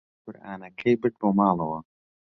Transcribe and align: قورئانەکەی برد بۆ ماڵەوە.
قورئانەکەی 0.25 0.93
برد 1.01 1.15
بۆ 1.21 1.29
ماڵەوە. 1.37 1.79